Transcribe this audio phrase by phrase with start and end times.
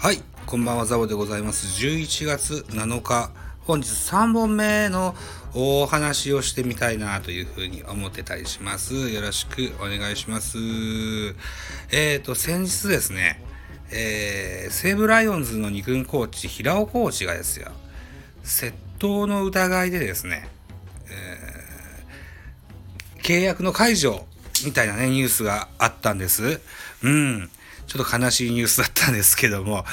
[0.00, 1.84] はい、こんばんは、ザボでございます。
[1.84, 5.16] 11月7日、本日3本目の
[5.54, 9.10] お話をしてみたいなというふうに思ってたりします。
[9.10, 10.56] よろしくお願いします。
[11.90, 13.42] えっ、ー、と、先日ですね、
[13.90, 17.72] えー、西武ライオンズの2軍コーチ、平尾コーチがですよ、
[18.44, 20.48] 窃盗の疑いでですね、
[21.10, 24.24] えー、契約の解除
[24.64, 26.60] みたいなね、ニュースがあったんです。
[27.02, 27.50] うん。
[27.88, 29.84] ちょっと悲しいニュースだったんですけども、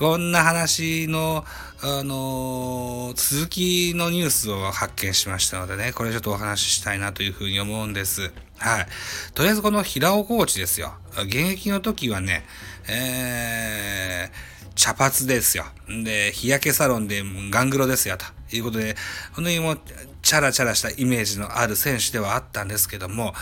[0.00, 1.44] こんな話の、
[1.80, 8.32] あのー、続きのニュースを発見しましたのでね、これちょっとお話ししたいなというふうに思うんです。
[8.58, 8.86] はい。
[9.34, 10.94] とりあえずこの平尾コーチですよ。
[11.18, 12.44] 現役の時はね、
[12.88, 15.66] えー、茶髪ですよ。
[15.88, 18.96] で、日焼けサロンでガングロですよ、ということで、
[19.34, 19.80] 本当にもう、
[20.22, 23.34] チャラチャラしたイメージのある選手ではあったんですけども、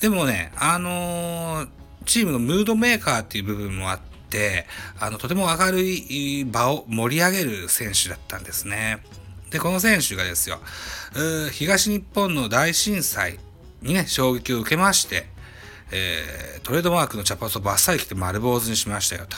[0.00, 4.66] でもね、あのーチームのムードメーカーっていう部分もあって、
[4.98, 9.02] あの、とても明るい場を盛り上げる選手だったんですね。
[9.50, 10.60] で、この選手がですよ、
[11.52, 13.38] 東日本の大震災
[13.82, 15.26] にね、衝撃を受けまして、
[15.92, 19.36] えー、トレードマークの茶髪をバッサリ切って丸坊主にしましたよと。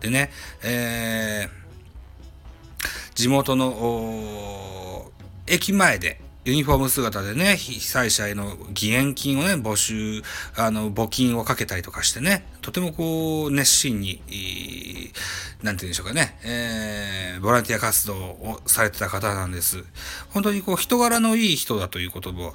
[0.00, 5.12] でね、えー、地元の
[5.46, 10.22] 駅前でユニフォーム姿でね、被災者への義援金をね、募集、
[10.56, 14.22] あの、募金をかけたりとかしてね、とてもこう、熱心に、
[15.62, 19.84] なんて言うんでしょうかね、えー、ボランティア活動をされてた方なんです。
[20.30, 22.54] 本当にこう、人柄のいい人だという言葉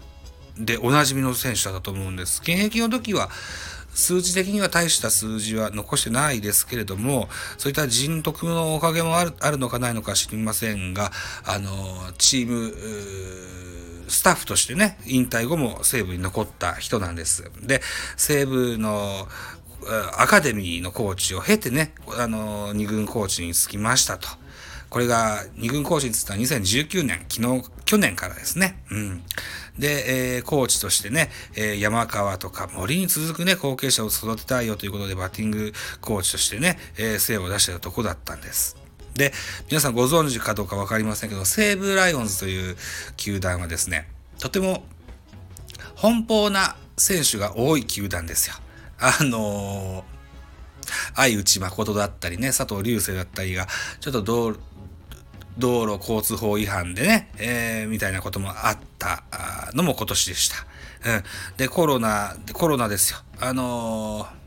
[0.58, 2.41] でおなじみの選手だと思うんです。
[2.41, 3.30] 現役の時は、
[3.95, 11.11] 数字的には大した数字は残してないですけれども、そういった人徳のおかげもあるあるのかないのか知りませんが、
[11.45, 11.71] あの、
[12.17, 12.73] チーム、
[14.07, 17.49] スタッフとしてね、引退後も西武に残った人なんです。
[17.61, 17.81] で、
[18.17, 19.27] 西武の
[20.17, 24.27] アカデミーのコーチを経てね、あの、二軍コーチに就きましたと。
[24.90, 28.81] これが二軍コーチにつった2019年、昨日、去年からですね。
[28.91, 29.23] うん。
[29.78, 38.78] で、えー、コーチとしてね、えー、山川とか森に続くね、後継者を育てたいよということで、バッティングコーチとしてね、えー、精を出してたとこだったんです。
[39.16, 39.34] で、
[39.69, 42.78] 皆さんご存知かどうかわかりませんけど、西武ライオンズという
[43.18, 44.09] 球団はですね、
[44.40, 44.84] とても
[45.95, 48.56] 奔放な選手が多い球団ですよ。
[49.00, 50.16] あのー、
[51.16, 53.68] 相内誠だったりね、佐藤隆星だったりが、
[54.00, 54.22] ちょっと
[55.57, 59.23] 道路交通法違反でね、えー、みたいなこともあった
[59.73, 60.55] のも今年でした。
[61.09, 61.23] うん。
[61.57, 63.19] で、コロナ、コロナですよ。
[63.39, 64.44] あのー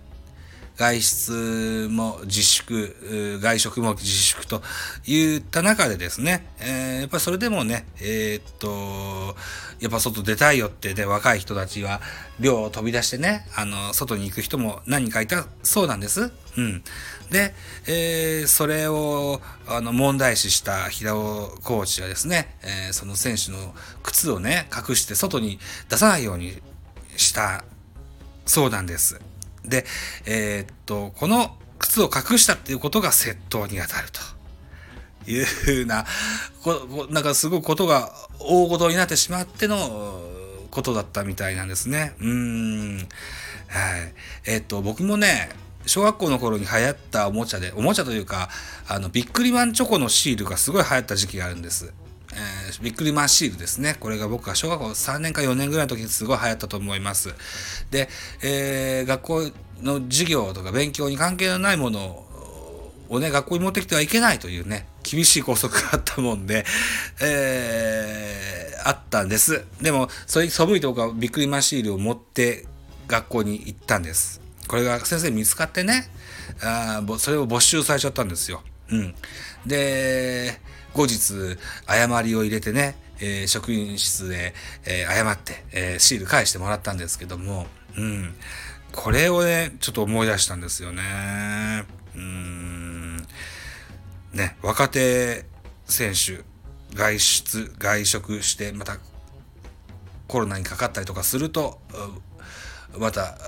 [0.78, 4.62] 外出も自粛、外食も自粛と
[5.06, 9.36] いった中でですね、えー、やっぱりそれでもね、えー、っと、
[9.80, 12.00] やっぱ外出たいよってね、若い人たちは
[12.38, 16.30] 寮を飛び出してね、あの、外に行く人も何人かいたそうなんです。
[16.56, 16.84] うん。
[17.30, 17.54] で、
[17.88, 23.74] えー、それを、あの、問題視した平尾コーチはですね、えー、その選手の
[24.04, 25.58] 靴をね、隠して外に
[25.88, 26.62] 出さないように
[27.16, 27.64] した
[28.46, 29.20] そうなんです。
[29.64, 29.84] で、
[30.26, 36.04] えー、っと、この靴を隠したっていうことが窃盗に当たるというふうな、
[36.62, 39.76] こなんかすごくことが大事になってしまっての
[40.70, 42.14] ことだったみたいなんですね。
[42.20, 42.98] うん。
[42.98, 43.08] はい。
[44.46, 45.50] えー、っと、僕もね、
[45.86, 48.50] 小学校の頃に流行ったおもちゃで、おもちゃというか、
[48.86, 51.92] あの、ビックリマンチョコのシールがすごい流行った時期があるんです。
[52.68, 53.96] えー、ビックリマンシールですね。
[53.98, 57.34] これが僕が小学校3年か4年ぐらいの時にすごい流行ったと思います。
[57.90, 58.08] で、
[58.42, 59.42] えー、学校
[59.82, 62.24] の授業とか勉強に関係のないもの
[63.08, 66.64] をね、学校に持ってきてはいけないというね、厳しい校則があったもんで、
[67.22, 69.64] えー、あったんです。
[69.80, 72.66] でも、それに背いて僕はビックリマンシールを持って
[73.06, 74.40] 学校に行ったんです。
[74.66, 76.10] これが先生見つかってね、
[76.62, 78.62] あそれを没収されちゃったんですよ。
[78.90, 79.14] うん。
[79.66, 80.60] で、
[80.94, 84.54] 後日、誤りを入れてね、えー、職員室で、
[84.84, 87.66] えー、謝って、えー、シール返してもらったんですけども、
[87.96, 88.34] うん。
[88.92, 91.84] これをね、ちょっと思い出したんですよね。
[92.14, 93.16] うん。
[94.32, 95.44] ね、若手
[95.86, 96.44] 選手、
[96.94, 98.98] 外出、外食して、また
[100.26, 101.80] コロナにかかったりとかすると、
[102.98, 103.38] また、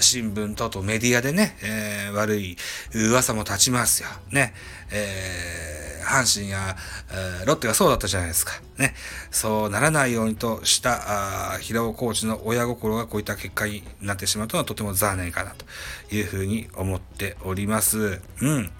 [0.00, 2.56] 新聞等々メディアでね、えー、悪い
[2.94, 4.08] 噂も立ちますよ。
[4.30, 4.54] ね。
[4.90, 6.76] えー阪神や、
[7.10, 8.52] えー、ロッテがそうだったじゃないですか。
[8.78, 8.94] ね。
[9.30, 15.66] そうならないようにとしたあ平尾コーチの親心がこういった結果になってしまうとはとても残念かなと
[16.14, 18.20] いうふうに思っております。
[18.40, 18.70] うん。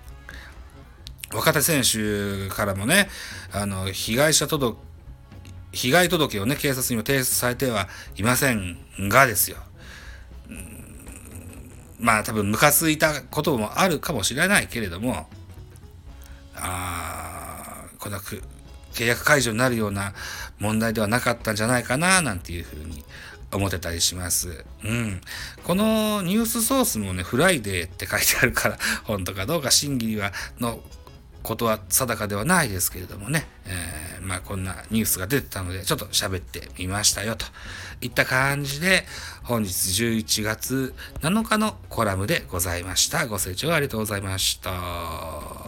[1.34, 3.08] 若手選手からもね、
[3.52, 4.78] あの、被害者届、
[5.72, 8.78] 被害届をね、警察にも提出されてはいません
[9.08, 9.58] がですよ。
[11.98, 15.26] まあ多分ムカついたこともあるかもしれないけれども、
[16.54, 20.14] ああこの契約解除になるような
[20.58, 23.04] 問題ではなかったんじゃないかななんていうふうに
[23.52, 24.64] 思ってたりします。
[24.84, 25.20] うん。
[25.64, 30.80] このニュースソースもね、フライデーって書いてあるから、本当かどうか真偽の
[31.46, 37.46] ことは定かではないですけれどもね、えー、まあこんなニュースが出てたので、ちょっと喋ってみましたよと
[38.00, 39.04] いった感じで、
[39.44, 43.28] 本日11月7日のコラムでございました。
[43.28, 45.65] ご清聴ありがとうございました。